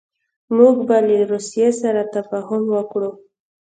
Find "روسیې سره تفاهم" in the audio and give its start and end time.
1.31-2.63